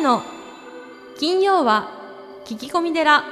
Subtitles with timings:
[0.00, 0.22] 谷の
[1.18, 1.90] 金曜は
[2.46, 3.22] 聞き込み寺。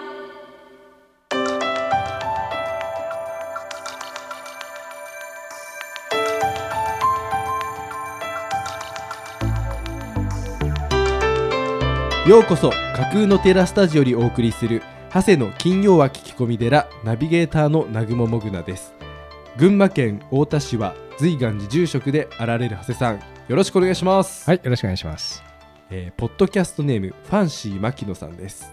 [12.26, 12.76] ようこそ架
[13.12, 14.82] 空のテラスタジオにお送りする
[15.14, 18.92] 長谷の金曜は聞き込み寺ナビゲーターの南雲もぐなです。
[19.56, 23.16] 群馬県太田市は随願寺住職であられる長谷さん
[23.48, 25.47] よろしくお願いします、はい、よろしくお願いします。
[25.90, 28.70] えーポッドキャストネームファンシー牧野さんです。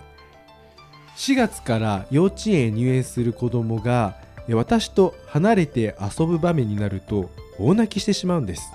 [1.16, 4.18] 4月から幼稚園へ入園する子供が
[4.50, 8.70] 私と離れて遊ぶ場面になると大泣きしてしまうんです。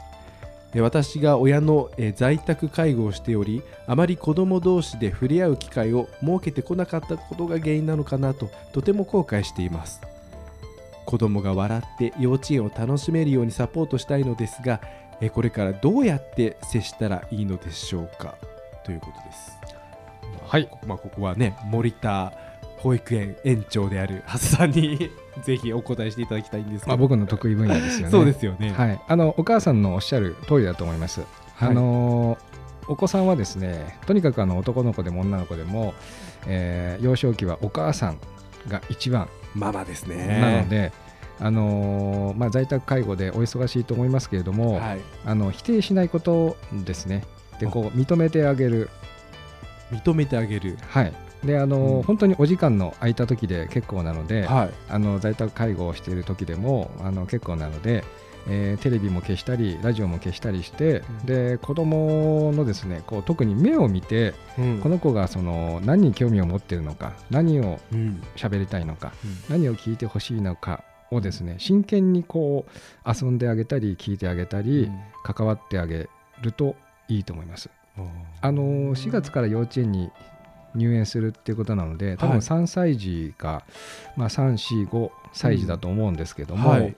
[0.75, 10.01] 私が親の在宅介護をしておりあまり子供同士で触れ合う機会を設けてこなかったことが原因なのかなととても後悔しています。
[11.05, 14.81] 子供が笑って幼稚園を楽しめるようにサポートしたいのですが
[15.21, 18.35] えーこれからどうやって接したらいいのでしょうか？
[18.85, 19.53] ということです。
[20.47, 22.33] はい、まあ、ここはね森田
[22.79, 25.11] 保育園園長である長谷さんに
[25.45, 28.11] ぜひお答えしていただきたいんですまあ、僕の得意分野ですよね。
[28.11, 28.73] そうですよね。
[28.73, 31.21] はい、あのお母さんのおっしゃる通りだと思います。
[31.55, 32.39] はいあの
[32.89, 35.95] お子さんはですね、とにかくあの男の子でも女の子でも、
[36.49, 38.19] えー幼少期はお母さん
[38.69, 40.41] が一番ママですね。
[40.41, 40.91] なので、
[41.43, 47.25] あのまあ、在宅介護でお忙しいと思いますけれども、はい、あの否定しないことですね。
[47.59, 48.91] でこう認めてあげる、
[49.91, 50.77] 認めてあげる。
[50.89, 51.13] はい、
[51.45, 52.03] であの、うん。
[52.03, 58.05] 本当にお時間の空いた時で結構なので、はい、あの在宅介護をしている時でもあの結構なので、
[58.47, 61.27] えーテレビも消したりラジオも消したりして、うん。
[61.27, 64.81] で子供のですねこう特に目を見てうん。
[64.81, 68.23] この子がその何に興味を持っているのか何をうん。
[68.37, 69.57] 喋りたいのかうん。
[69.61, 74.91] 何を聞いてほしいのかをですね真剣にこう遊んであげたり聞いてあげたり、
[75.25, 76.09] 関わってあげ
[76.41, 76.77] ると
[77.09, 77.71] いいと思います。
[77.99, 78.09] うん
[78.41, 78.63] あの
[78.95, 80.11] 4月から幼稚園に
[80.75, 83.65] 入園するっていうことなので多分はい3歳児か、
[84.17, 86.97] まあ、345歳児だと思うんですけども、はい、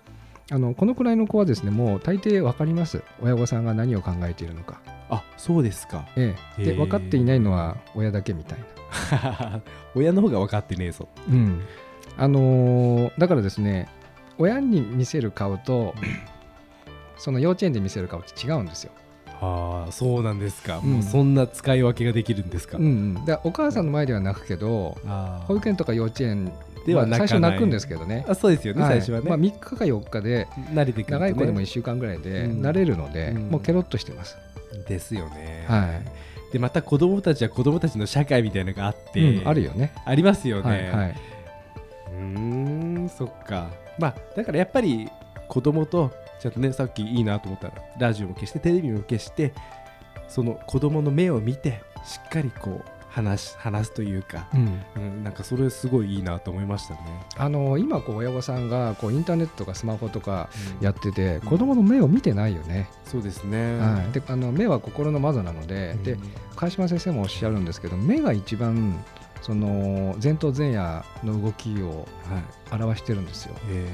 [0.50, 3.02] あのこのくらいの子はですねもう大抵分かります。
[3.20, 6.06] 親御さんが何を考えているのか、あ、そうですか。
[6.16, 8.58] ええ、で分かっていないのは親だけみたい
[9.10, 9.60] な、
[9.96, 11.08] 親の方が分かってねえぞ。
[11.28, 11.62] うん。
[12.18, 13.88] あのーだからですね
[14.38, 15.94] 親に見せる顔と
[17.18, 18.92] その幼稚園で見せる顔って違うんですよ、
[19.42, 20.78] ああ、そうなんですか。
[20.78, 22.78] うんもうそんな使い分けができるんですか。
[22.78, 22.88] うんう
[23.20, 24.96] ん、でお母さんの前では泣くけど
[25.46, 26.52] 保育園とか幼稚園
[26.86, 28.82] ではまあ泣かない最初泣くんですけどねあ、そうですよね。
[28.82, 29.28] はい最初はね。
[29.28, 34.36] まあ、3日か4日で慣れてくるとね長い子でも1週間ぐらいでうん慣れるので、うんもうケロッとしてます、
[34.88, 35.64] ですよね。
[35.68, 36.22] はい
[36.52, 40.70] でまた子供たちは子供たちの社会みたいなのがあって、うんあるよねありますよね。
[40.70, 41.14] はいはい、
[42.08, 43.81] うーんそっか。
[43.98, 45.08] まあだからやっぱり
[45.48, 46.10] 子供と
[46.40, 49.52] ちゃんとねさっきいいなと思ったらラジオも消してテレビも消して
[50.28, 54.82] その子供の目を見てしっかりこう話し話すというか、うん。
[54.96, 57.00] うん、なんかそれすごいいいなと思いましたね。
[57.36, 60.48] あの今こう親御さんがこうインターネットとかスマホとか
[60.78, 60.84] うん。
[60.84, 63.78] やってて、子供の目を見てないよね、そうですね。
[63.78, 66.02] はい、であの目は心の窓なので,、うん。
[66.02, 66.16] で
[66.56, 69.04] 川島先生もおっしゃるんですけど目が一番
[69.42, 72.82] その前頭前野の動きをはい。
[72.82, 73.54] 表してるんですよ。
[73.68, 73.86] え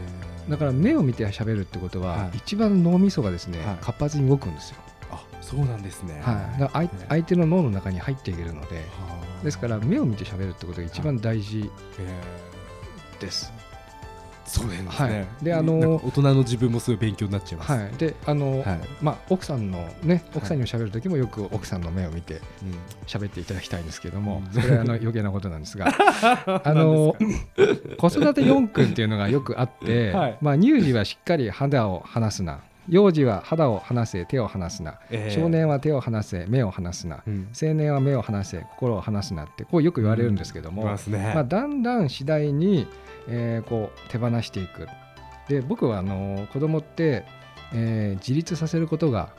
[0.47, 0.51] ー。
[0.51, 2.39] だから目を見て喋るってことは、はい。
[2.39, 3.79] 一番脳みそがですね、はい。
[3.81, 4.77] 活発に動くんですよ、
[5.11, 6.21] あそうなんですね。
[6.23, 8.77] はい、相相手の脳の中に入っていけるので。
[8.77, 8.83] は
[9.41, 9.45] あ。
[9.45, 12.21] ですから目を見て喋るってことが一番大事え
[13.21, 13.53] です。
[14.49, 15.27] ーそうですはね。
[15.41, 15.45] い。
[15.45, 17.73] であの大人の自分もすごい勉強になっちゃいます。
[17.73, 18.81] はい、であの、はい。
[19.03, 22.41] まあ、奥さんのね奥さんにも喋る時もよく奥さんの目を見てうん。
[23.07, 24.53] 喋っていただきたいんですけども、うん。
[24.63, 25.87] それはあの余計なことなんですが
[26.65, 27.15] あの
[27.99, 30.39] 子育て4訓っていうのがよくあって、 はい。
[30.41, 37.23] まあ、乳児はしっかり肌を離すな幼児は肌を離せ手を離すな、えー少年は手を離せ目を離すな。
[37.27, 37.49] うん。
[37.61, 41.33] 青年は目を離せ心を離すなってこうよく言われるんですけども、いますね。
[41.35, 42.87] まあ、だんだん次第に、
[43.29, 44.89] えーこう手放していく。
[45.49, 47.25] で僕はあの子供って、
[47.75, 49.31] えー自立させることが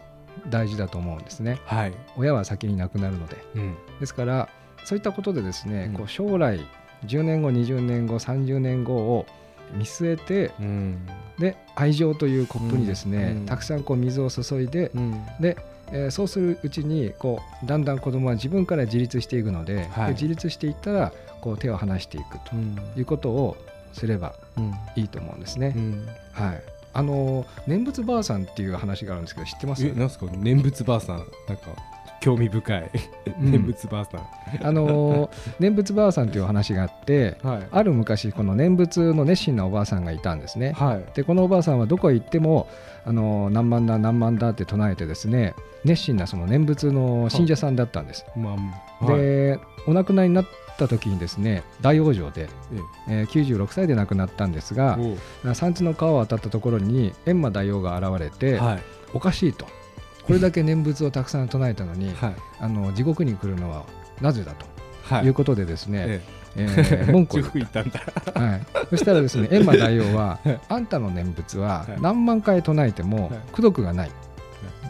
[0.49, 1.59] 大事だと思うんですね。
[1.65, 1.93] はい。
[2.17, 3.37] 親は先に亡くなるので。
[3.55, 3.75] うん。
[3.99, 4.49] ですから
[4.85, 5.93] そういったことでですね、うん。
[5.93, 6.59] こう将来
[7.05, 9.25] 10年後20年後30年後を
[9.73, 11.07] 見据えてうん。
[11.37, 13.45] で愛情というコップにですね、うん。
[13.45, 15.23] たくさんこう水を注いで、うん。
[15.39, 15.57] で、
[15.91, 20.11] えーそうするうちにこうだんだん子供は自分から自立していくので,で、はい。
[20.11, 22.77] 自立していったらこう手を離していくとうん。
[22.97, 23.57] いうことを
[23.93, 24.73] すればうん。
[24.95, 25.73] いいと思うんですね。
[25.75, 26.07] うん。
[26.33, 26.61] はい。
[26.91, 29.85] あの念仏ばあさんっていう話があるんですけど知ってます？
[29.85, 30.25] えなんすか？
[30.33, 31.17] 念仏ばあさん。
[31.47, 31.67] なんか
[32.21, 32.91] 興味深い。
[33.41, 33.51] うん。
[33.51, 34.27] 念仏ばあさん、
[34.61, 35.29] あのー
[35.59, 37.67] 念仏ばあさんというお話があってはい。
[37.71, 40.73] ある昔この念仏の熱心なおばあさんがいたんですね。
[40.73, 41.05] はい。
[41.13, 42.67] でこのおばあさんはどこへ行っても
[43.05, 45.53] あの何万だ何万だって唱えてですね
[45.85, 48.25] 熱心なその念仏の信者さんだったんです。
[48.35, 48.55] ま
[49.01, 49.21] あはい。
[49.21, 50.45] でお亡くなりになっ
[50.77, 52.49] た時にですね大往生で、
[53.07, 53.23] ええ。
[53.23, 55.17] ー96歳で亡くなったんですがえ
[55.53, 58.79] 山地の川を渡ったところに閻魔大王が現れて、はい。
[59.13, 59.65] おかしいと
[60.29, 62.35] これだけ念仏をたくさん唱えたのに、はい。
[62.59, 63.83] あの地獄に来るのは
[64.21, 64.65] なぜだと
[65.03, 65.25] はい。
[65.25, 66.21] いうことでですね、え
[66.55, 66.65] え。
[67.07, 67.99] ー文句をえ地獄行ったんだ。
[68.39, 68.61] はい、
[68.91, 70.59] そしたらですね 閻魔大王ははい。
[70.69, 72.01] あんたの念仏ははい。
[72.01, 73.39] 何万回唱えてもはい。
[73.53, 74.11] 功徳がない。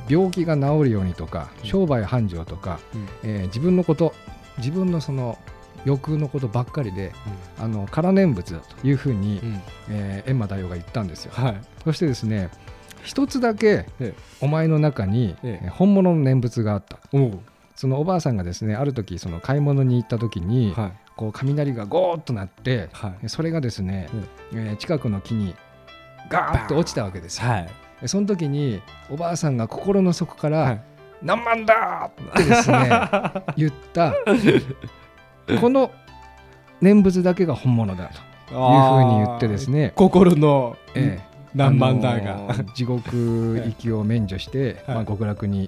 [0.10, 1.70] 病気が治るようにとかうん。
[1.70, 3.08] 商売繁盛とか、うん。
[3.24, 4.14] えー自分のこと
[4.58, 5.38] 自分のその
[5.86, 7.14] 欲のことばっかりで
[7.58, 9.62] あの空念仏だというふうに、うん。
[9.90, 11.32] えー閻魔大王が言ったんですよ。
[11.34, 11.58] はい。
[11.86, 12.50] そしてですね
[13.10, 14.14] 一つだけええ。
[14.40, 15.36] お前の中に
[15.72, 17.00] 本物の念仏があった。
[17.74, 20.92] そのおばあさんがですねある時その買い物に行った時に、はい。
[21.16, 23.30] こう雷がゴーッとなってはい。
[23.30, 24.10] それがですね、
[24.54, 25.56] えー近くの木に
[26.30, 27.50] ガーッと落ちたわけですよ。
[27.50, 27.70] はい。
[28.00, 28.80] でその時に
[29.10, 30.82] おばあさんが心の底から「はい。
[31.24, 32.90] 何万だ!」ってですね
[33.58, 34.14] 言った
[35.60, 35.90] この
[36.80, 38.12] 念仏だけが本物だ
[38.48, 44.96] というふうに言ってですね、心のええ何万だあが地獄行きを免除して、はい。
[44.98, 45.68] まあ、極楽に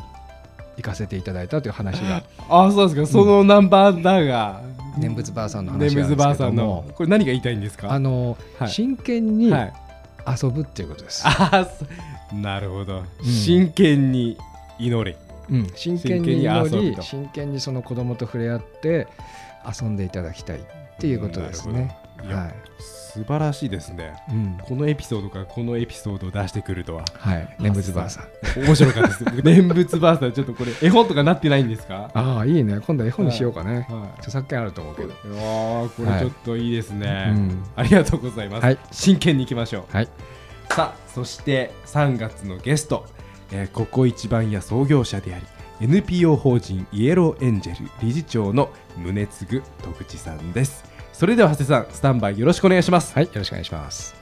[0.77, 2.23] 行かせていただいたという話が。
[2.49, 3.07] ああそうですか。
[3.07, 4.61] その何万だが。
[4.97, 6.85] 念仏ばあさんの念話なん仏ばあさんの。
[6.95, 7.91] これ何が言いたいんですか？
[7.91, 8.37] あの
[8.67, 9.73] 真剣にはい。
[10.43, 11.23] 遊ぶっていうことです。
[11.25, 12.99] ああそなるほど。
[12.99, 13.25] うん。
[13.25, 14.37] 真剣に
[14.79, 15.17] 祈れ。
[15.49, 19.07] うん、真剣に祈り真剣にその子供と触れ合って
[19.81, 20.61] 遊んでいただきたいっ
[20.99, 21.97] ていうことですね。
[22.25, 22.55] いやはい。
[22.79, 24.13] 素晴らしいですね。
[24.29, 24.57] うん。
[24.61, 27.03] このエピソードからこのエピソードを出してくるとは。
[27.13, 28.63] はい、念仏ばあさん。
[28.63, 29.23] 面白かったです。
[29.25, 32.09] 僕 念仏ばあさんちょっとこれ絵本とかなってないんですか？
[32.13, 32.79] ああ、いいね。
[32.79, 33.85] 今度絵本にしようかね。
[33.89, 35.07] は著作権あると思うけど。
[35.09, 37.63] いいやーこれちょっといいですね、うん。
[37.75, 38.77] ありがとうございます、はい。
[38.91, 39.95] 真剣にいきましょう。
[39.95, 40.07] はい。
[40.69, 43.05] さあそして3月のゲスト、
[43.51, 45.45] えーここ一番屋創業者であり
[45.81, 50.85] NPO 法人イエローエンジェル理事長の宗次徳地さんです
[51.21, 54.15] それでは長谷さんスタンバイよろしくお願いしますはい、よろしくお願いします。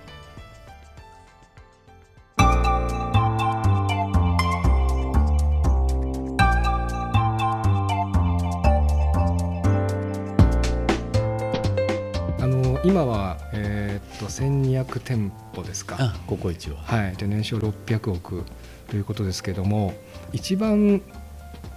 [12.41, 15.95] あの今は、えーっと1200店舗ですか。
[15.97, 18.43] あココイチははい、で年商600億
[18.89, 19.93] ということですけども
[20.33, 21.01] 一番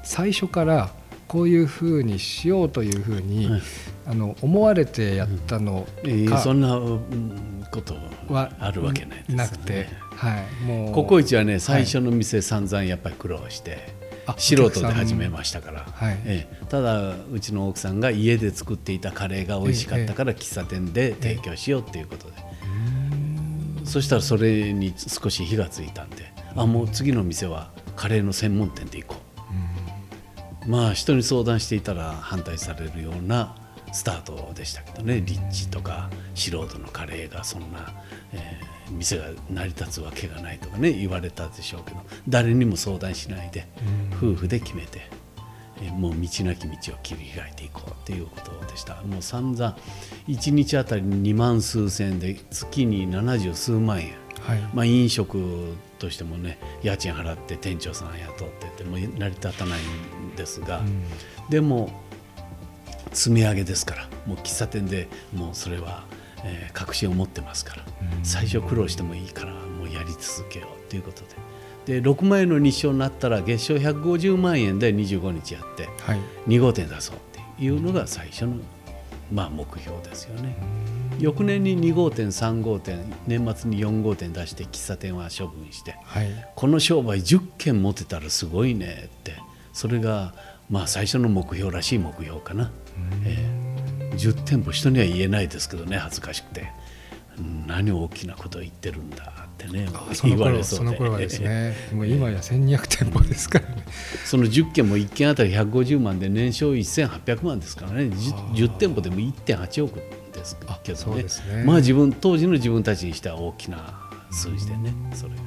[0.02, 0.90] 最初から
[1.28, 3.62] こういうふうにしようというふうに、はい。
[4.04, 7.94] あの思われてやったのえーかそんなうんこと
[8.28, 9.44] はあるわけないですよね。
[9.44, 10.92] なくて、はい、もう。
[10.92, 13.94] ココイチはね最初の店散々やっぱり苦労して、
[14.26, 16.18] あ素人で始めましたから、はい。
[16.24, 16.66] ええ。
[16.66, 22.34] ただうちの奥さんが家で作っていたカレーが美味しかったから喫茶店で提供しようっていうことで、
[23.84, 29.21] そしたらそれに少し火がついたんであもう次の店はカレーの専門店で行こう、
[30.66, 33.54] まあ人に相談していたら反対されるような
[33.92, 35.20] スタートでしたけどね。
[35.20, 37.92] 立地とか素人のカレーがそんな、
[38.32, 41.96] えー店が成り立つわけがないとかね言われたでしょうけど
[42.28, 43.66] 誰にも相談しないで
[44.16, 45.08] 夫婦で決めて、
[45.80, 49.02] えーもう道なき道を切り開いていこうっていうことでした。
[49.02, 49.76] もう散々
[50.28, 54.12] 1日あたり2万数千円で月に70数万円。
[54.40, 54.60] はい。
[54.74, 59.80] まあ、飲食としてもね家賃払って店長さん雇ってってもう成り立たない
[60.32, 60.82] んですが、
[61.48, 61.90] でも
[63.12, 66.04] 積み上げですからもう喫茶店でもうそれは、
[66.44, 67.82] えー確信を持ってますから、
[68.22, 71.22] 最初苦労してもいいからもうやり続けようということ
[71.86, 72.00] で。
[72.00, 76.20] で6万円の日照になったら月賞150万円で25日やってはい。
[76.48, 77.18] 2号店出そうっ
[77.56, 78.56] ていうのが最初の、
[79.32, 80.56] まあ、目標ですよね。
[81.18, 86.28] 翌年に2号店3号店年末に4号店出して喫茶店は処分してはい。
[86.54, 89.34] この商売10軒持てたらすごいねって
[89.72, 90.34] それが
[90.70, 92.70] まあ最初の目標らしい目標かな、
[93.24, 93.36] え
[94.12, 94.16] え。
[94.16, 96.70] 10店舗人には言えないですけどね恥ずかしくて。
[97.38, 99.88] うん何大きなことを言ってるんだってね
[100.22, 100.84] 言われ頃そうで。
[100.84, 101.74] その頃はですね。
[101.94, 103.86] もう今や1200店舗ですからね。
[104.24, 108.02] その10件も1件あたり150万で年商1800万ですからね。
[108.02, 109.94] 10, 10店舗でも1.8億
[110.34, 111.22] ですあけどね。
[111.22, 111.64] ですね。
[111.64, 113.98] まあ自分当時の自分たちにしては大きな
[114.30, 115.40] 数字でねそれが。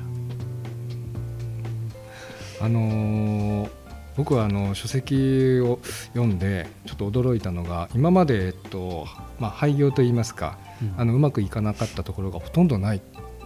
[2.62, 3.85] あのー
[4.18, 5.80] 僕はあの書籍を
[6.14, 9.08] 読んでちょっと驚いたのが今まで、えっと
[9.40, 10.94] まあ、廃業といいますか、うん。
[10.98, 13.02] あのうまくいかなかったところがほとんどない。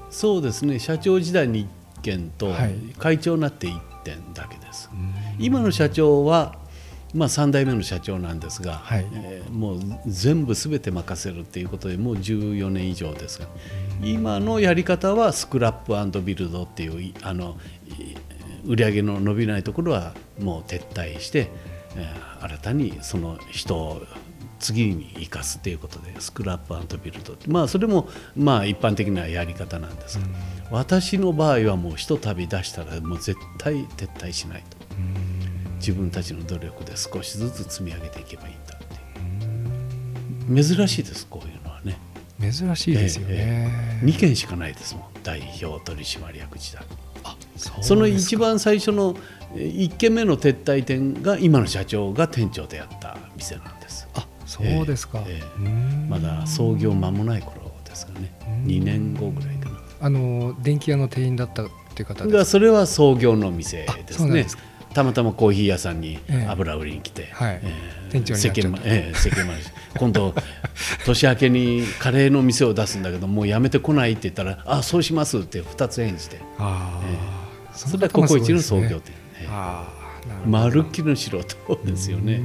[0.10, 0.80] そうですね。
[0.80, 1.68] 社長時代に
[2.00, 2.76] 1件とはい。
[2.98, 4.90] 会長になって1点だけです、
[5.40, 6.58] 今の社長は
[7.14, 9.08] まあ、3代目の社長なんですが、はい。
[9.14, 13.48] えーもう全部すべて任せるっていうことでもう14年以上ですが
[14.04, 17.58] 今のやり方はスクラップビルドっていういあの
[17.88, 18.16] い
[18.70, 21.50] 売り上げの伸びないところはもう撤退して、
[21.98, 24.02] えー新たにその人を
[24.60, 27.36] 次に生かすっていうことでスクラップビルド。
[27.48, 30.26] まあそれもまあ一般的なやり方なんですが、
[30.72, 34.78] 私の場合はもうひとたび出したらもう絶対撤退しないと。
[35.78, 40.64] 自分たちの努力で少しずつ積み上げていけばいいんだっていう。
[40.64, 41.98] 珍しいですこういうのはね。
[42.40, 44.02] 珍しいですよね。
[44.04, 45.04] 2件しかないですもん。
[45.24, 46.84] 代表取締役時代
[47.82, 49.16] その一番最初の
[49.54, 54.08] 1件目の撤退店が今の社長が店長でやった店なんです。
[54.16, 55.24] あそうですか。
[55.28, 56.10] ええうーん。
[56.10, 58.32] まだ創業間もない頃ですかね。
[58.66, 59.80] 2年後ぐらいかな。
[60.02, 64.46] あの電気屋の店員だったっていう方ですがそれは創業の店あですね
[64.94, 66.48] たまたまコーヒー屋さんにええ。
[66.50, 67.62] 油売りに来て、はい。
[68.14, 69.14] え世間まえ
[69.98, 70.34] 今度
[71.06, 77.49] 年明けにカレーの店を出すんだけどもうやめてこないって言ったらあそうしますって2つ返事でああ、
[77.88, 79.96] それはココイチの創業店、ええあ
[80.46, 82.42] まるっきりの素人ですよね、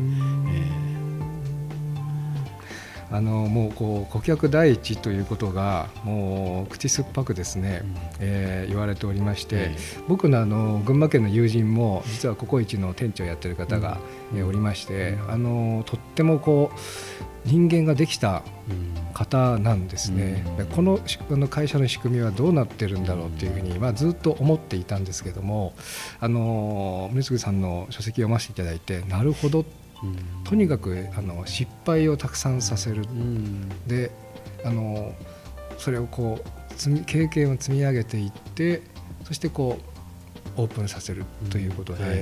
[3.10, 7.82] あのもうこう顧客第一ということがもう口酸っぱくですね、
[8.20, 9.76] えー言われておりまして、え
[10.08, 13.98] 僕のあの群馬県の友人も実はココイチの店長をやってる方が、
[14.34, 16.78] えーおりまして、あのとってもこう
[17.44, 18.94] 人間ができたうん。
[19.14, 20.56] 方なんですね、うん。
[20.56, 20.98] でこの
[21.30, 25.72] の会社の仕組みはどうなってるんだろうっていうふうに、まあ、ずっと思っていたんですけども
[26.20, 29.64] あの宗次さんの書籍を読ませていただいてなるほど。
[30.02, 30.44] うん。
[30.44, 33.02] とにかくあの失敗をたくさんさせる。
[33.02, 33.68] うん。
[33.86, 34.10] で
[34.64, 35.14] あの
[35.78, 38.82] それをこう経験を積み上げていって
[39.24, 39.78] そしてこ
[40.56, 42.20] うオープンさせるということで、うんはい。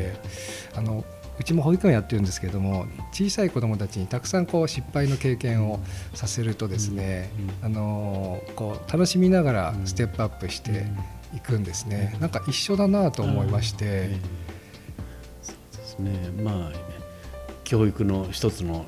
[0.77, 1.05] あの
[1.39, 5.81] うちも保育園やってるんですけれども小さい子どもたちにたくさんこう失敗の経験を
[6.15, 7.31] させるとですね、
[7.63, 10.87] あのこう楽しみながらステップアップして
[11.35, 14.21] いくんですね、なんか一緒だなと思いまして、ええ
[15.43, 16.13] そうですね。
[16.43, 16.73] まあ
[17.65, 18.85] 教育の一つの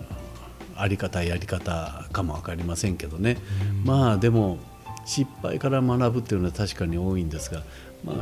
[0.77, 3.39] あり方やり方かも分かりませんけどね、
[3.85, 4.59] まあでも
[5.07, 7.63] 失敗から学ぶっていうのは確かに多いんですが、
[8.05, 8.17] まあ、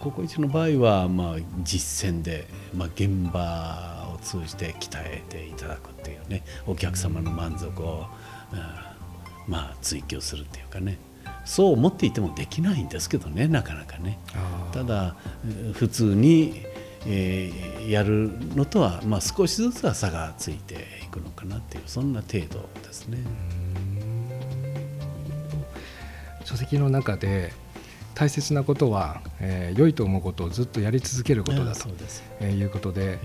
[0.00, 8.06] ココイチの場合はまあ実践で、まあ、現場を通じて鍛えていただくっていうねお客様の満足を、
[8.52, 8.58] うん
[9.50, 10.98] まあ、追求するっていうかね
[11.44, 14.18] そう思っていてもできないんですけどねなかなかね。
[14.72, 16.62] ただえー普通に、
[17.06, 23.18] えーやるのとは、まあ、少しずつは差がついていくのかなっていうそんな程度ですね。
[26.44, 27.52] 書籍の中で
[28.18, 31.88] 大切なことは、えー良いと思うことをずっとやり続けることだと
[32.40, 33.18] えーいうことで、え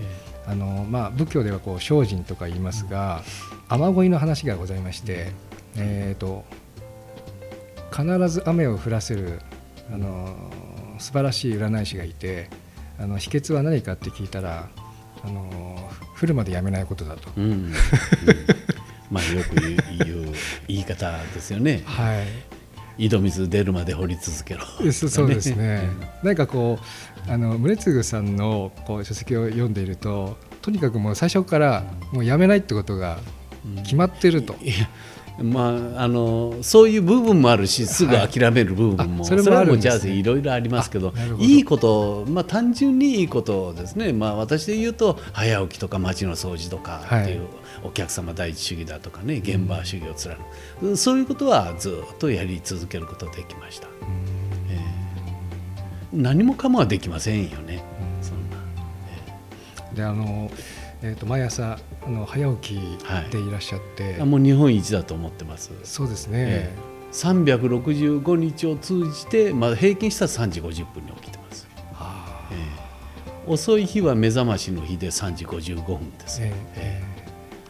[0.46, 3.22] あのまあ、仏教ではこう精進とか言いますが
[3.68, 5.32] 雨乞いの話がございまして、
[5.76, 6.44] えー、と
[7.90, 9.40] 必ず雨を降らせる
[9.92, 10.36] あの
[10.98, 12.48] 素晴らしい占い師がいて
[13.00, 14.68] あの秘訣は何かって聞いたら
[15.24, 17.30] あの降るまでやめないことだと。
[17.30, 17.50] ーうん。
[17.50, 17.72] うん。
[19.10, 20.34] まあよく言う言う
[20.68, 21.82] 言い方ですよね。
[21.84, 22.53] はい
[22.98, 24.92] 井戸水出るまで掘り続けろ。
[24.92, 25.88] そそうですね。
[26.22, 26.78] なんかこ
[27.28, 33.18] うあの宗次さんのこう書籍を読んでいるととにかくもう最初からもうやめないってことが
[33.82, 34.54] 決まってると。
[34.62, 34.74] いや
[35.42, 50.38] まあ、あのそういう部分もあるしすぐ諦める部分も、あそれもそれもうジャズいろいろありますけどいいこと、まあ、単純にいいことですね、まあ、私で言うと早起きとか街の掃除とかっていう、はいお客様第一主義だとかね現場主義を貫
[50.80, 53.88] く、そういうことはずっとやり続けることできました、
[54.70, 55.04] えー
[56.14, 57.82] 何もかもはできませんよね、
[58.22, 58.56] そんな。
[59.94, 60.50] であの、
[61.06, 63.50] えー、と毎朝あの早起きでい。
[63.50, 65.70] らっしゃって、あもう日本一だと思ってます。
[65.84, 66.74] そうですね、え
[67.12, 72.48] 365日を通じて、まあ、平均したら3時50分に起きてます、あ。
[72.50, 73.52] ええ。
[73.52, 76.54] 遅い日は目覚ましの日で3時55分です、ーえーえ。
[76.76, 77.14] えー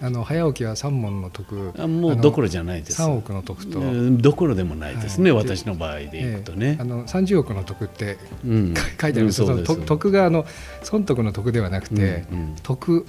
[0.00, 3.00] あの早起きは三問の徳えあもうどころじゃないです。
[3.00, 5.44] 3億の徳と、うんどころでもないですね、はい。
[5.44, 6.76] 私の場合で言うとね。
[6.78, 8.74] えー、あの30億の徳ってうん。
[8.74, 9.40] 書いてあるんです。
[9.40, 10.44] けど、うん徳があの
[10.82, 12.56] 損得の徳ではなくて、うんうん。
[12.62, 13.06] 徳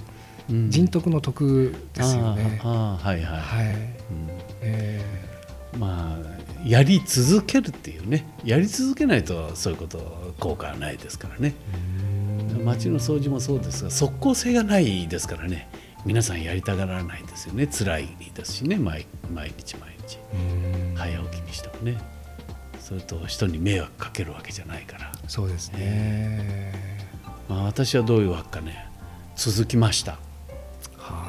[0.50, 0.70] うん。
[0.70, 2.60] 人徳の徳ですよね。
[2.62, 3.80] はいはい、はい、うん。
[4.62, 5.02] え
[5.78, 6.36] まあ
[6.66, 8.26] やり続けるっていうね。
[8.44, 11.54] やり続けないとそういうこと効果はないですからね。
[12.64, 15.68] 街の掃除もそうですが即効性がないですからね。
[16.04, 17.66] 皆さんやりたがらないですよね。
[17.66, 18.76] 辛いですしね。
[18.76, 20.18] 毎毎日毎日。
[20.34, 22.16] ー早起きにしてもね。
[22.86, 26.72] それと人に迷惑かけるわけじゃないから、そうですね。
[27.48, 28.88] まあ、私はどういうわけかね。
[29.34, 30.18] 続きました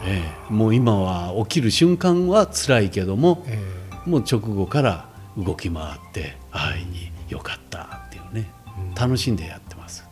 [0.08, 0.54] ええ。
[0.54, 3.60] もう今は起きる瞬間は辛いけども、え
[4.06, 8.50] もう直後から動き回って愛によかったっていうね。
[8.96, 10.04] 楽しんでやってます。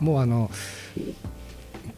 [0.00, 0.50] ーもうあの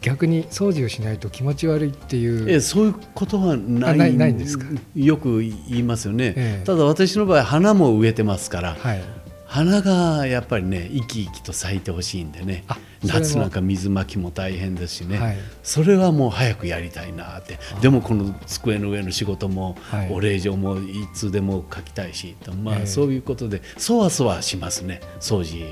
[0.01, 4.67] 逆に掃除をしないと気持ち悪いっていう、えそういうことはないあないないんですか？
[4.97, 6.65] よく言いますよね、ええ。
[6.67, 9.03] ただ私の場合花も植えてますから、はい
[9.53, 12.65] 花がやっぱりね生き生きと咲いてほしいんでね。
[13.05, 15.37] 夏なんか水まきも大変ですしね、はい。
[15.63, 17.59] それはもう早くやりたいなって。
[17.83, 20.11] でもこの机の上の仕事も、はい。
[20.11, 22.87] お礼状もいつでも書きたいしまあ、ええ。
[22.87, 25.03] そういうことでそわそわしますね。
[25.21, 25.67] 掃除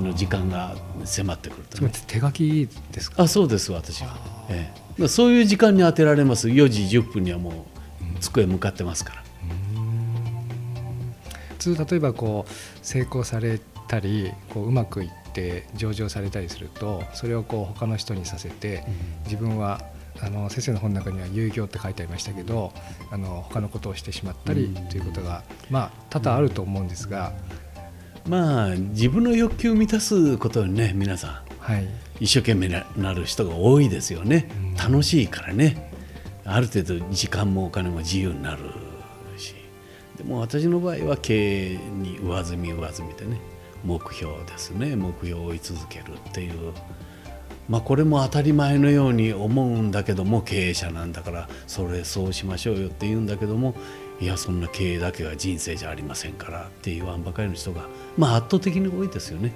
[0.00, 1.90] の時間が迫ってくるとね。
[2.06, 3.24] 手書きですか？
[3.24, 4.16] あそうです私は、
[4.48, 4.80] ええ。
[4.98, 6.46] まあそういう時間に当てられます。
[6.46, 7.54] 4時10分にはもう
[8.20, 9.25] 机向かってますから、普
[11.74, 18.84] 通例えばこう成功されたりこううまくいって上場されたりするとそれをこう他の人にさせて
[19.24, 19.80] 自分は
[20.20, 22.72] あの先生の本の中には遊戯って書いてありましたけど
[23.10, 27.34] あの他のことをしてしまったりということがまあ多々あると思うんですが、
[28.26, 31.88] まあ自分の欲求を満たすことにね皆さんはい、
[32.20, 34.74] 一生懸命ななる人が多いですよね、うん。
[34.76, 35.90] 楽しいからね。
[36.44, 38.58] ある程度時間もお金も自由になる。
[38.60, 38.85] し
[40.16, 43.38] でも私の場合は経営に上積み上積みでね
[43.84, 44.96] 目標ですね。
[44.96, 46.72] 目標を追い続けるっていう。
[47.68, 53.74] まあこれも当たり前のように思うんだけども経営者なんだからそれそうしましょうよって言うんだけども
[54.20, 59.52] いやそんな経営だけが人生じゃありませんからって言わんばかりの人がまあ圧倒的に多いですよね。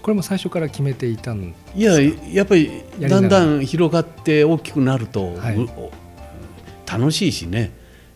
[0.00, 5.68] これも最初から決めていたんいややっぱりだんだん広がって大きくなると、はい。
[6.90, 7.72] 楽しいしね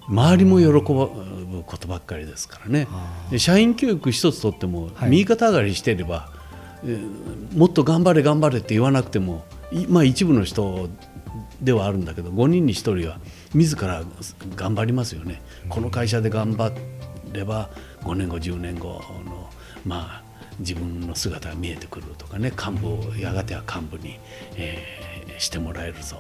[0.09, 2.89] 周りも喜ぶことばっかりですからね。
[3.31, 5.11] で社員教育一つとっても、はい。
[5.11, 6.31] 右肩上がりしてれば、
[6.85, 10.89] えーもっと頑張れ頑張れって言わなくてもいまあ一部の人
[11.61, 13.19] ではあるんだけど5人に1人は
[13.55, 14.03] 自ら
[14.57, 16.73] 頑張りますよね、この会社で頑張
[17.33, 19.49] れば5年後10年後の
[19.85, 20.25] まあ
[20.59, 22.51] 自分の姿が見えてくるとかね。
[22.51, 24.19] 幹部をやがては幹部に、
[24.57, 26.19] えーしてもらえるぞ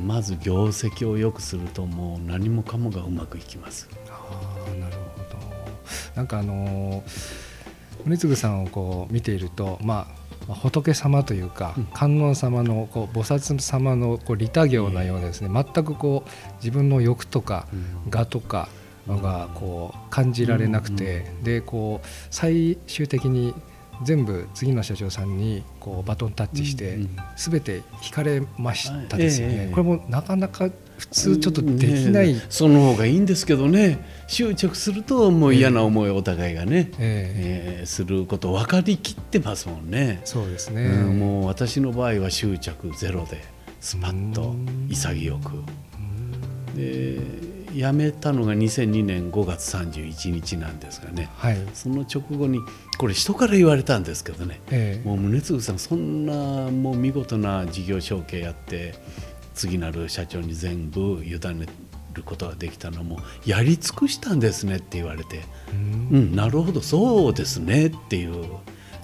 [0.00, 3.88] まず業績を良くするともう何もかもがうまくいきます。
[4.08, 5.38] あーなるほど。
[6.14, 7.02] なんかあの
[8.04, 10.08] 宗次さんをこう見ているとま
[10.48, 17.68] あ仏様というか、観音様のこう菩薩様のこう利他行なようなですね、全くこう自分の欲とか
[18.12, 18.68] 我とか
[19.06, 23.54] がこう感じられなくて、でこう最終的に
[24.04, 26.98] 全部次の社長さんにこうバトンタッチして
[27.36, 29.54] 全て引かれましたですよね。
[29.54, 33.98] ええこれもなかなか普通ちょっとできない、ねその方がいいんですけどね。
[34.28, 37.78] 執着するともう嫌な思いをお互いがね、ええ。
[37.78, 40.20] えーすること分かりきってますもんね。
[40.24, 40.84] そうですね。
[40.84, 43.42] うんもう私の場合は執着ゼロで
[43.80, 44.88] スパッとうん。
[44.88, 45.62] 潔く。
[46.76, 47.18] で
[47.74, 51.58] 辞めたのが2002年5月31日なんですがねはい。
[51.74, 52.60] その直後に
[52.98, 58.94] これ人から言われたんですけどねええもう宗次さんそんなもう見事な事業承継やって
[59.54, 61.66] 次なる社長に全部委ね
[62.14, 65.40] ることができたのもやり尽くしたんですねって言われて
[65.72, 68.44] うんうんなるほどそうですねっていう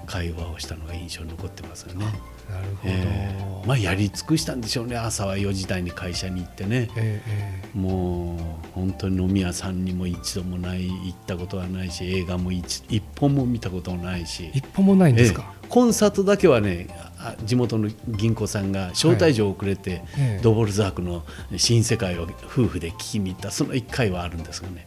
[0.08, 2.06] 会話をしたのが印象に残ってますよね。
[2.50, 2.94] なるほど。
[2.94, 3.66] ええ。
[3.66, 4.96] まあやり尽くしたんでしょうね。
[4.96, 6.88] 朝は4時台に会社に行ってね。
[6.96, 8.38] えええもう
[8.74, 14.44] 本当に飲み屋さんにも一度もない行ったことはないし映画も一一本も見たこともないし。
[14.46, 15.52] え一歩もないんですか？
[15.62, 15.68] ええ。
[15.68, 20.40] コンサートだけはねあ地元の銀行さんが招待状をくれて、ええ。
[20.42, 21.24] ドボルザークの
[21.58, 24.86] 新世界を夫婦で聞きに行ったその1回はあるんですがね。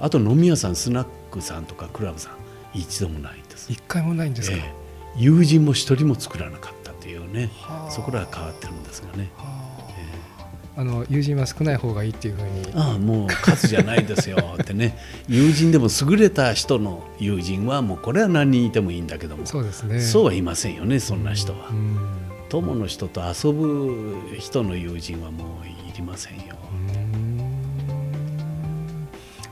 [0.00, 2.32] あと飲み屋さんスナックさんとかクラブさん
[2.78, 3.38] 一度もない
[3.68, 4.56] 一回もないんですか？
[4.56, 4.78] ええ
[5.16, 9.30] 友人も一人も作らなかったというねはあそこらが変わってるんですがね
[10.76, 12.72] あの友人は少ない方がいいっていうふうに。
[12.76, 14.96] ああもう数じゃないですよってね
[15.28, 20.00] 友人でも優れた人の友人はもうこれは何人いてもいいんだけどもそうですね。
[20.00, 21.72] そうはいませんよねそんな人はう。
[21.72, 21.98] ん
[22.48, 26.54] 友の人と遊ぶ人の友人はもういりませんよ。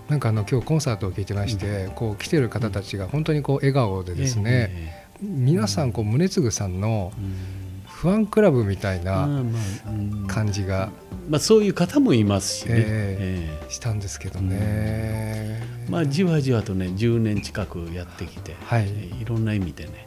[0.08, 7.12] なんかあの今日コンサートを聞いてまして、こう来てる方たちが本当にこう笑顔でですね、え皆さんこう宗次さんの
[7.86, 9.42] ファンクラブみたいまあな
[10.28, 10.90] 感じが
[11.28, 12.74] まあそういう方もいますしね。
[12.76, 14.56] ええしたんですけどね。
[14.60, 18.86] えまあじわじわとね10年近くやってきて、はい。
[18.86, 20.06] えいろんな意味でね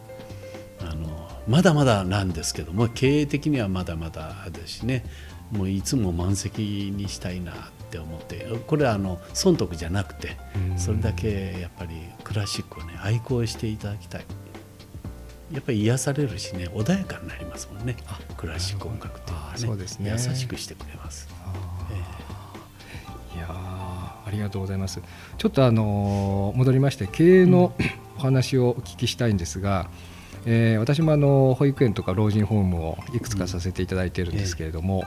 [0.81, 5.03] あのまだまだなんですけども経営的にはまだまだですしね
[5.51, 10.37] もういつも満席にしたいなって思ってこれはあの損得じゃなくて
[10.71, 10.79] うん。
[10.79, 14.25] それだけやっぱりクラシックをね愛好していただきたい。
[15.51, 17.95] やっぱり癒されるしね穏やかになりますもんね。
[18.37, 20.11] クラシック音楽っていうのはあそうですね。
[20.11, 21.27] 優しくしてくれます。
[23.35, 25.01] いやーありがとうございます。
[25.37, 27.73] ちょっとあのー戻りまして経営の
[28.17, 29.89] お話をお聞きしたいんですが、
[30.45, 35.05] えー私もあの保育園とか老人ホームをいくつかさせていただいているんですけれども、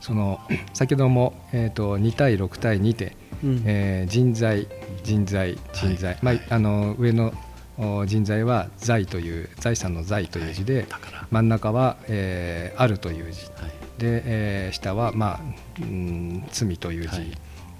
[0.00, 0.40] その
[0.74, 3.62] 先ほども、えー、と2対6対2で、うん。
[3.66, 4.66] えー人材
[5.02, 7.32] 人材人材、まああの上の
[7.78, 11.26] お人材は財という財産の財という字で、宝。
[11.30, 13.46] 真ん中は、えーあるという字。
[13.46, 13.70] はい。
[13.98, 15.40] で、えー下は、まあ
[15.80, 17.26] うん、罪という字、はい。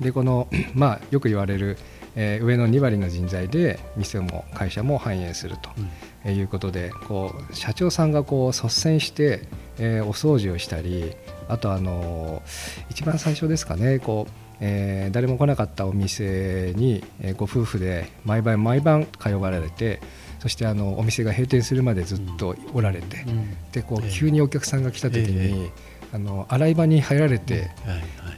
[0.00, 1.76] でこの、 まあ、よく言われる、
[2.16, 5.90] えー上の2割の人材で店も会社も繁栄するとうん。
[6.24, 9.42] えーいうことでこう社長さんがこう率先して、
[9.78, 11.14] えーお掃除をしたり
[11.52, 20.00] あと、あのー一番最初ですかねこう、えー誰も来なかったお店に、えーご夫婦で毎晩毎晩通われて
[20.40, 23.56] そしてあのお店が閉店するまでずっとおられて、うん。
[23.72, 24.10] でこうええ。
[24.10, 25.70] 急にお客さんが来た時に、え
[26.12, 27.70] あの洗い場に入られて、はいはい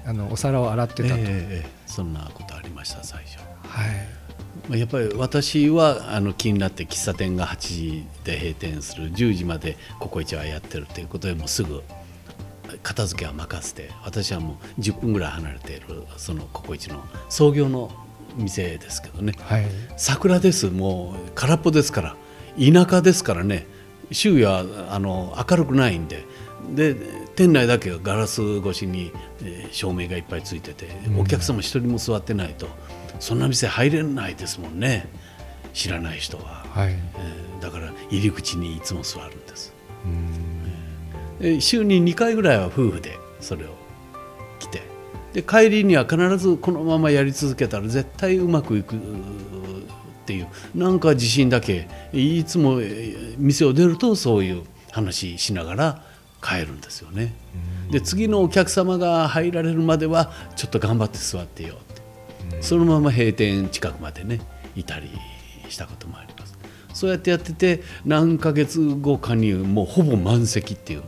[0.05, 3.38] あのお皿を洗ってたと、ええええそんなことありました最初。
[3.68, 4.22] はい。
[4.68, 11.83] まあやっぱり私はあの気になって喫茶店が8時で閉店する10時までココイチはやってるということでもうすぐ
[12.83, 17.91] 片付けは任せて私はもう10分ぐらい離れているそのココイチの創業の
[18.37, 19.35] 店ですけどね。
[19.41, 19.67] はい。
[19.97, 20.71] 桜です。
[20.71, 22.17] もう空っぽですから
[22.59, 23.67] 田舎ですからね。
[24.11, 26.25] 周囲はあの明るくないんで。
[26.75, 26.95] で
[27.35, 29.11] 店内だけがガラス越しに、
[29.43, 30.87] えー照明がいっぱいついてて、
[31.19, 32.69] お客様一人も座ってないと
[33.21, 35.09] そんな店入れないですもんね。
[35.73, 36.93] 知らない人は、はい。
[36.93, 39.72] えーだから入り口にいつも座るんです
[41.61, 43.68] 週に2回ぐらいは夫婦でそれを
[44.59, 44.83] 来て。
[45.33, 48.98] で帰りには必ずこのままやり続けたら絶対うまくいくっ
[50.26, 50.48] ていう。
[50.74, 52.81] なんか自信だけいつも
[53.38, 56.05] 店を出るとそういう話しながら
[56.42, 57.35] 帰るんですよね。
[57.90, 61.76] で次のお客様が入られるまではちょっと頑張って座ってよっ
[62.50, 62.62] て。
[62.62, 64.40] そのまま閉店近くまでね
[64.76, 65.09] いたり
[65.68, 66.59] したこともあります。
[66.92, 71.02] そうやってやってて何ヶ月後かにもうほぼ満席っていう。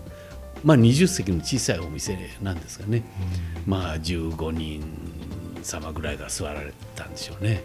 [0.65, 3.03] まあ20席の小さいお店なんですがね、
[3.67, 4.83] まあ15人
[5.63, 7.63] 様ぐらいが座られたんでしょうね。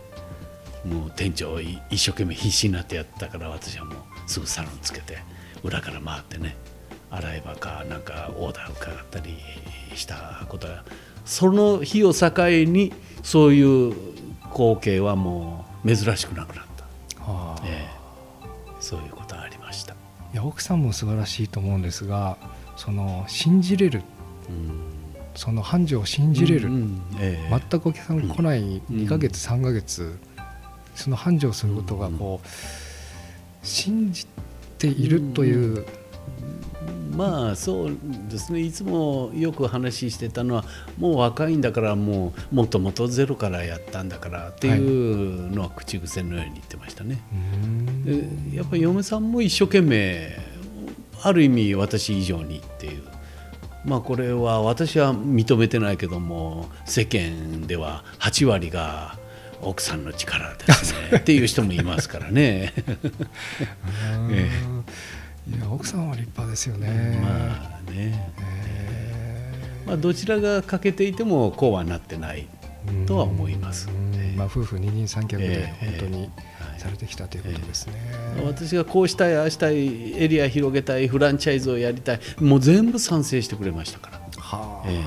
[0.85, 3.95] もう店長い一生懸命必死になってやったから私はもう
[4.27, 5.17] すぐサロンつけて
[5.63, 6.55] 裏から回ってね。
[7.11, 9.35] 洗い場かなんかオーダー伺ったり
[9.95, 10.83] したことが
[11.25, 13.95] その日を境にそういう
[14.51, 17.61] 光景はもう珍しくなくなった、はあ。
[17.65, 17.99] ええ。
[18.79, 19.93] そういうことはありました。
[19.93, 22.37] いや奥さんも素晴らしいと思うんですが
[22.79, 24.01] その信じれる
[24.47, 24.89] うん
[25.35, 27.61] その繁盛を信じれる、うんうんええ。
[27.69, 30.17] 全くお客さんが来ないん2ヶ月、3ヶ月
[30.95, 32.47] その繁盛することがこう、
[33.65, 34.25] 信じ
[34.77, 35.85] ているという、
[37.15, 37.97] まあそう
[38.29, 38.59] ですね。
[38.59, 40.65] いつもよく話してたのは
[40.97, 47.21] もう若いんだからもうもともとゼロからやったんだからっていうのは口癖のように言ってましたね。
[48.53, 50.48] やっぱり嫁さんも一生懸命
[51.21, 53.03] ある意味私以上にっていう。
[53.85, 59.17] まあこれは私は認めてないけども世間では8割が
[59.61, 61.17] 奥さんの力ですね。
[61.19, 62.73] っていう人もいますからね。
[64.31, 64.49] え
[65.49, 67.19] いや奥さんは立派ですよね。
[67.21, 69.53] まあね、え
[69.87, 73.89] まあ、どちらが欠けていてもこうはなってないーとは思います。
[73.89, 74.15] うん。
[74.15, 74.37] ええ。
[74.37, 76.21] まあ、夫婦二人三脚でええ本当に。
[76.21, 76.29] はい
[76.79, 77.93] されてきたということですね。
[78.43, 84.19] 私がこうしたいああしたいエリア広げたいフランチャイズをやりたいもう全部賛成してくれましたから。
[84.37, 84.89] はあ。
[84.89, 85.03] え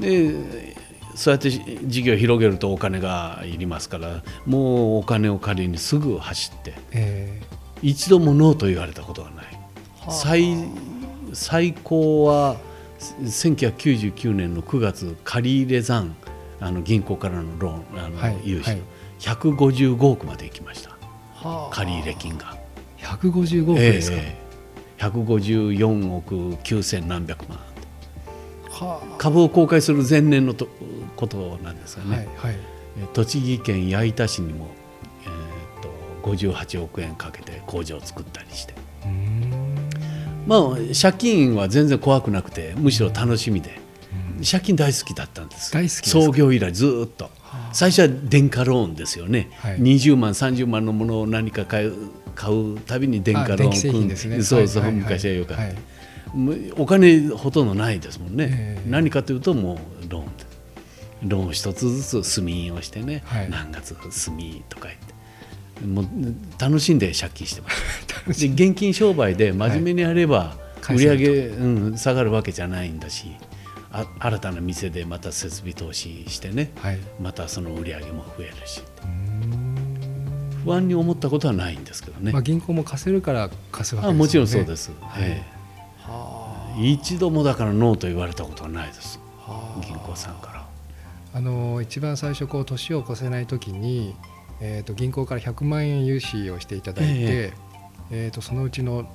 [0.00, 0.30] え。
[0.32, 0.76] で
[1.16, 7.42] そうやって事業を広げるとお金がいりますからもうお金を借りにすぐ走ってえ
[7.82, 10.12] 一度もノーと言われたことがない、はあ。
[10.12, 10.54] 最
[11.32, 12.56] 最高は
[13.22, 16.14] 1999年の9月借入残
[16.60, 18.80] あの銀行からのローンあの、はい融資、はい
[19.20, 20.90] 155億まで行きました。
[21.34, 21.74] はあ。
[21.74, 22.56] 借入金が。
[22.98, 24.16] 155億ですか？
[24.18, 24.48] ええ
[25.04, 27.58] 154億9000何百万
[28.70, 30.66] は株を公開する前年のと
[31.16, 32.56] ことなんですがあね、はいはい。
[33.00, 34.66] え栃木県矢板市にも、
[35.24, 38.74] えー、と58億円かけて工場を作ったりして。
[40.46, 40.60] まあ
[41.00, 43.78] 借金は全然怖くなくてむしろ楽しみで。
[44.48, 45.72] 借金大好きだったんです。
[45.72, 46.08] 大好きですか？
[46.10, 47.24] 創業以来ずーっと。
[47.24, 47.37] はあ
[47.72, 49.80] 最初は電化ローンですよね、はい。
[49.80, 51.94] 20万30万のものを何か買う
[52.34, 54.42] 買うたびに電化ローンあ電気製品ですね。
[54.42, 55.10] そうそう、はいはいはい。
[55.10, 55.76] 昔はよかった、はい。
[56.76, 58.90] お金ほとんどないですもんね、ええ。
[58.90, 60.48] 何かというともうローンで。
[61.24, 63.50] ローン一つずつ住みをしてね、はい。
[63.50, 65.18] 何月住みとか言って。
[65.86, 66.06] もう
[66.60, 67.70] 楽しんで借金してま
[68.34, 68.66] しで。
[68.68, 70.96] 現金商売で真面目にやればはい。
[70.96, 73.32] 売り上げ、うん、下がるわけじゃないんだし
[73.90, 76.98] あ新たな店でまた設備投資してねはい。
[77.20, 78.82] またその売り上げも増えるし。
[80.64, 84.16] 不安に思ったことはないんですけどね、まあ、銀行も貸せるから貸すわけですよね。
[84.16, 85.22] あもちろんそうです、はい。
[85.22, 85.44] え
[86.76, 86.92] え。
[86.92, 89.18] 一度もだからノーと言われたことはないです。
[89.38, 89.86] はあ。
[89.86, 90.68] 銀行さんから。
[91.34, 94.14] あの一番最初こう年を越せない時に、
[94.60, 97.52] えー、と銀行から100万円融資をしていただいて、え
[98.10, 99.06] えー、とそのうちの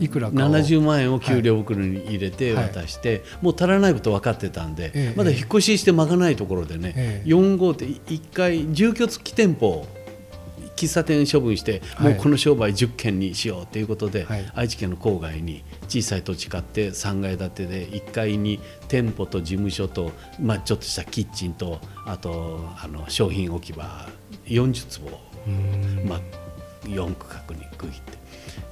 [0.00, 0.50] いくらかを。
[0.50, 2.68] 70万円を給料袋に入れてはい。
[2.68, 7.28] 渡して、もう足らないこと分かってたんで、ええまだ引っ越ししてまかないところでね、ええ。
[7.28, 9.86] 4号店1回住居付き店舗を
[10.74, 12.14] 喫茶店処分して、はい。
[12.14, 14.50] もうこの商売10軒にしようということで、はい。
[14.54, 24.08] 愛知県の郊外に小さい土地買って3階建てで1階に店舗と事務所と、まあ、ちょっとしたキッチンとあとあの商品置き場
[24.46, 25.20] 40坪を
[26.06, 26.20] まあ、
[26.84, 28.21] 4区画に区切って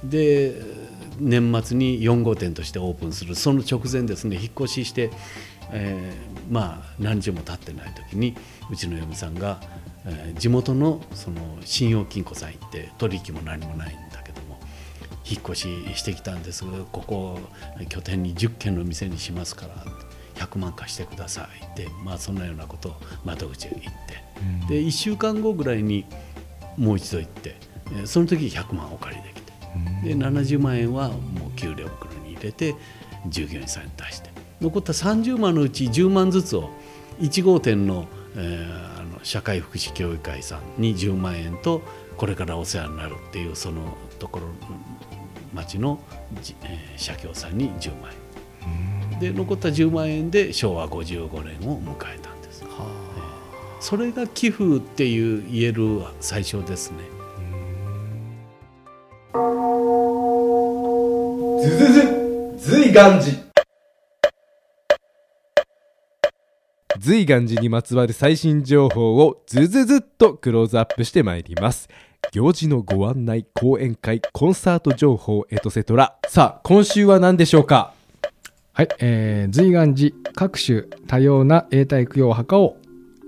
[0.03, 0.61] で
[1.19, 3.35] 年末に4号店としてオープンする。
[3.35, 5.11] その直前ですね引っ越しして、
[5.71, 8.35] えーまあ何十も経ってない時に
[8.71, 9.61] うちの嫁さんが、
[10.05, 14.59] えー地元のその信用金庫さん行って取引も何もないんだけども
[15.29, 17.39] 引っ越ししてきたんですここを
[17.89, 19.85] 拠点に10軒の店にしますから
[20.45, 23.83] 100万貸してくださいって、まあ、そんなようなことを窓口へ言っ
[24.67, 26.05] て、で1週間後ぐらいに
[26.77, 27.55] もう一度行って、
[27.91, 29.40] えーその時100万お借りできて
[30.03, 32.75] で70万円はもう給料袋に入れて
[33.27, 34.29] 従業員さんに出して。
[34.61, 36.69] 残った30万のうち10万ずつを
[37.19, 41.81] 1号店の,、えーあの社会福祉協議会さんに10万円と
[42.17, 44.45] これからお世話になるっていうそのところ
[45.53, 45.99] 町の
[46.41, 49.19] じ、えー社協さんに10万円。
[49.19, 52.63] で残った10万円で昭和55年を迎えたんです。
[53.79, 56.97] それが寄付っていう言える最初ですね
[62.91, 63.31] 随願寺。
[66.99, 71.87] 随願寺にまつわる最新情報をずずずっとクローズアップしてまいります。
[72.33, 77.93] 行事のご案内講演会コンサート情報エトセトラさあ今週は何でしょうか？
[78.73, 82.75] はい、えー、随願寺各種多様な永代供養墓を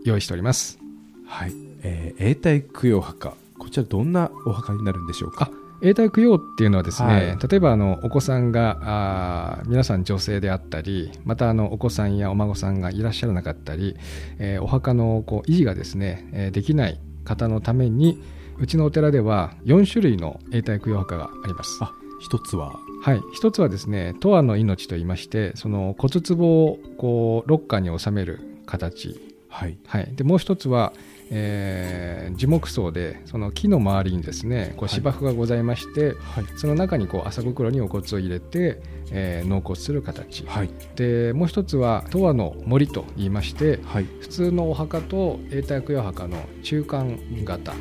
[0.04, 0.78] 用意しております。
[1.26, 5.50] はい、えー、永代供養墓こちらどんなお墓になるんでしょうか？
[5.84, 13.98] 永代供養っていうのはですね、はい例えばあのお子さんがあー皆さん女性であったりまたあのお子さんやお孫さんがいらっしゃらなかったり、
[14.40, 18.22] えーお墓のこう維持がですね、えーできない方のために
[18.60, 21.78] うちのお寺では4種類の永代供養墓があります。
[21.82, 21.92] あ
[22.22, 22.80] 一つは？
[23.02, 29.20] はい、一つはですね「永遠の命」と言いましてその骨壺をこうロッカーに収める形。
[29.50, 29.78] はい。
[29.86, 30.94] はい、でもう一つは、
[31.36, 36.46] えー樹木葬でその木の周りにですねこうはい芝生がございまして、はい。
[36.56, 40.70] その中にこう麻袋にお骨を入れて、えー納骨する形、はい。
[40.96, 44.08] でもう一つは永遠の森と言いましてはい。
[44.22, 47.74] 普通のお墓と永代供養墓の中間型。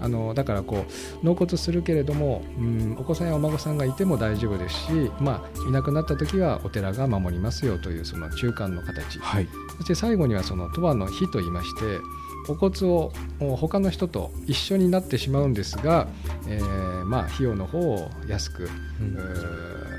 [0.00, 0.86] あのだからこ
[1.22, 9.18] う納骨するけれども、うん、お子さんやお孫さんがいても大丈夫ですし、まあ、いなくなった時はお寺が守りますよというその中間の形。
[9.18, 9.48] はい。
[9.78, 11.98] そして最後にはその永遠の火と言いまして
[12.48, 13.12] お骨を
[13.56, 16.06] 他の人と一緒になってしまうんですが、
[16.46, 18.68] えーまあ費用の方を安く、
[19.00, 19.18] うん。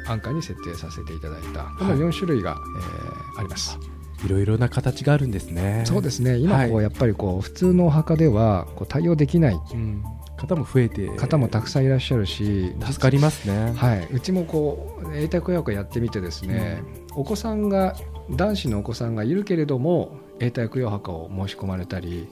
[0.08, 3.78] 安価に設定させていただいたこの4種類が、えーあります。
[4.26, 5.84] いろいろな形があるんですね。
[5.86, 6.38] そうですね。
[6.38, 10.04] 今こう、はいやっぱりこう普通のお墓ではこう対応できないうん。
[10.36, 11.08] 方も増えて。
[11.10, 13.74] 方もたくさんいらっしゃるし、助かりますね。
[13.76, 16.82] はい、うちもこう永代供養会やってみてですね、
[17.16, 17.96] お子さんが
[18.32, 22.28] 男子のお子さんがいるけれども永代供養墓を申し込まれたり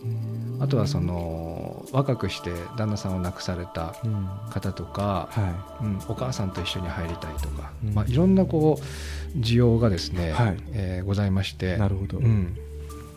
[0.60, 4.28] あとはその若くして旦那さんを亡くされたうん。
[4.50, 7.94] 方とか、はうん、お母さんと一緒に入りたいとか、うん。
[7.94, 10.58] まあ、いろんなこう需要がですね、はい。
[10.74, 11.76] えーございまして。
[11.76, 12.58] いなるほど、っうん。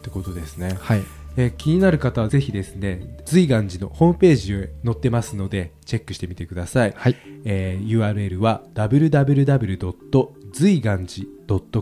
[0.02, 0.76] てことですね。
[0.80, 1.02] はい、
[1.36, 7.16] えー気になる方はぜひですね随願寺のホームページへ載ってますのでチェックしてみてください、はい。
[7.44, 10.39] えー URL は www.
[10.52, 11.26] 随願寺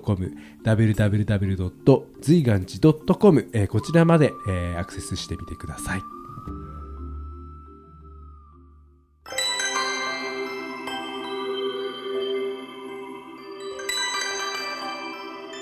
[0.00, 0.32] .com
[0.64, 2.02] www.
[2.20, 6.02] 随願寺 .com、えーこちらまで、えーアクセスしてみてください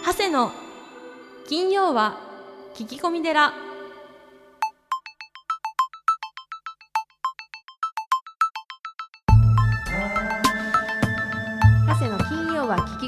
[0.05, 0.53] 長谷の
[1.49, 2.21] 金曜は
[2.75, 3.66] 聞き込み寺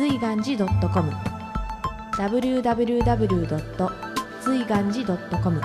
[0.00, 0.56] 随願寺
[0.88, 1.12] .com
[2.16, 3.90] www.
[4.40, 5.60] 随願寺 .com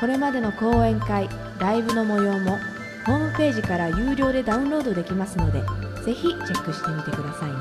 [0.00, 1.28] これまでの講演会
[1.60, 2.58] ライブの模様も
[3.06, 5.60] ホームページから有料でダウンロードできますので
[6.04, 7.56] ぜひチェックしてみてくださいね。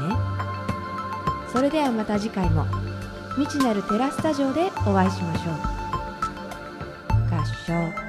[1.53, 2.65] それではまた次回も
[3.37, 5.55] 未知なるテラスタジオでお会いしましょう。
[7.31, 8.04] 合唱。